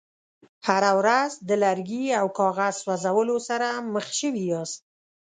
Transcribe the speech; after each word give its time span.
هره 0.67 0.91
ورځ 0.99 1.31
د 1.49 1.51
لرګي 1.63 2.05
او 2.19 2.27
کاغذ 2.39 2.73
سوځولو 2.83 3.37
سره 3.49 3.67
مخامخ 3.93 4.05
شوي 4.19 4.43
یاست. 4.51 4.81